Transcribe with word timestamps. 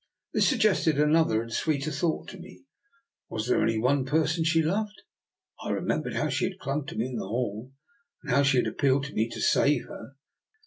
This 0.33 0.47
suggested 0.47 0.99
another 0.99 1.43
and 1.43 1.51
a 1.51 1.53
sweeter 1.53 1.91
thought 1.91 2.27
to 2.29 2.39
me. 2.39 2.65
Was 3.29 3.45
there 3.45 3.61
only 3.61 3.77
one 3.77 4.03
person 4.03 4.43
she 4.43 4.63
loved? 4.63 5.03
I 5.63 5.69
remem 5.69 6.01
bered 6.01 6.15
how 6.15 6.27
she 6.27 6.45
had 6.45 6.57
clung 6.57 6.87
to 6.87 6.95
me 6.95 7.05
in 7.05 7.17
the 7.17 7.27
hall, 7.27 7.71
and 8.23 8.31
how 8.31 8.41
she 8.41 8.57
had 8.57 8.65
appealed 8.65 9.03
to 9.03 9.13
me 9.13 9.29
to 9.29 9.39
save 9.39 9.85
her. 9.89 10.15